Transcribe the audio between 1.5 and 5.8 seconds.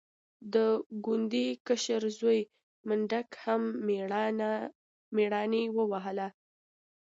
کشر زوی منډک هم مېړانې